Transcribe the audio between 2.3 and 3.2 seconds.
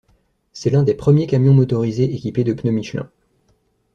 de pneus Michelin.